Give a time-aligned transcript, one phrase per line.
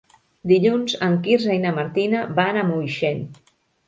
[0.51, 3.21] Dilluns en Quirze i na Martina van a Moixent.